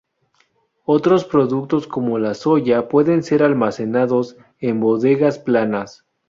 [0.85, 6.07] Otros productos como la soya pueden ser almacenados en bodegas planas.